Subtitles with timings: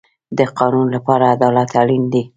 [0.37, 2.23] د قانون لپاره عدالت اړین دی